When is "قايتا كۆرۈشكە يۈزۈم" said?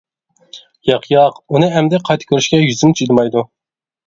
2.09-2.97